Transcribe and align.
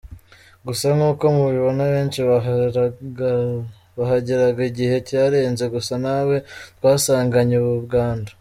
Gusa 0.65 0.85
nk’uko 0.95 1.23
mubibona 1.35 1.81
abenshi 1.87 2.19
bahageraga 3.97 4.63
igihe 4.69 4.95
cyarenze, 5.07 5.63
gusa 5.75 5.93
ntawe 6.03 6.35
twasanganye 6.77 7.55
ubu 7.59 7.75
bwandu. 7.85 8.31